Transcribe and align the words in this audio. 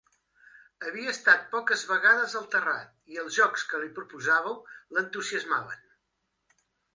Havia 0.85 1.09
estat 1.15 1.43
poques 1.51 1.83
vegades 1.91 2.33
al 2.39 2.47
terrat 2.55 2.95
i 3.17 3.19
els 3.25 3.37
jocs 3.41 3.67
que 3.75 3.83
li 3.83 3.91
proposàveu 3.99 4.59
l'entusiasmaven. 4.97 5.87